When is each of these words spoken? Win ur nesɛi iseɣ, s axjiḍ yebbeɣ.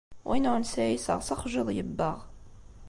Win 0.27 0.47
ur 0.51 0.57
nesɛi 0.59 0.93
iseɣ, 0.97 1.19
s 1.23 1.29
axjiḍ 1.33 1.67
yebbeɣ. 1.73 2.17